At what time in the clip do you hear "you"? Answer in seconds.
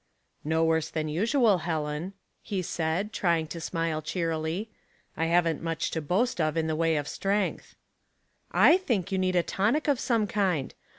9.11-9.19